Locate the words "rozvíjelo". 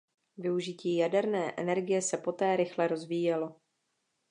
2.87-3.55